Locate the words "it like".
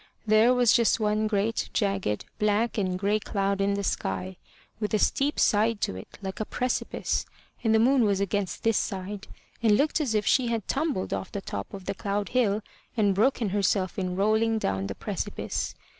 5.95-6.39